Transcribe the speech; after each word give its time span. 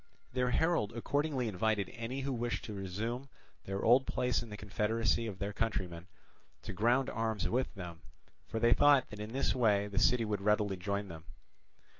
Their 0.33 0.49
herald 0.49 0.93
accordingly 0.93 1.47
invited 1.47 1.91
any 1.93 2.21
who 2.21 2.33
wished 2.33 2.65
to 2.65 2.73
resume 2.73 3.29
their 3.65 3.83
old 3.83 4.07
place 4.07 4.41
in 4.41 4.49
the 4.49 4.57
confederacy 4.57 5.27
of 5.27 5.37
their 5.37 5.53
countrymen 5.53 6.07
to 6.63 6.73
ground 6.73 7.07
arms 7.11 7.47
with 7.47 7.71
them, 7.75 8.01
for 8.47 8.59
they 8.59 8.73
thought 8.73 9.07
that 9.11 9.19
in 9.19 9.31
this 9.31 9.53
way 9.53 9.85
the 9.85 9.99
city 9.99 10.25
would 10.25 10.41
readily 10.41 10.75
join 10.75 11.07
them. 11.07 11.25